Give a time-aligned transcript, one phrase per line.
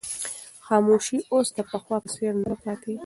[0.65, 2.93] خاموشي اوس د پخوا په څېر نه ده پاتې.